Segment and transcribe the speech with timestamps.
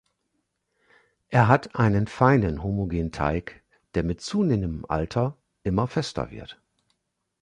[1.29, 3.61] Er hat einen feinen homogenen Teig,
[3.93, 6.59] der mit zunehmendem Alter immer fester wird.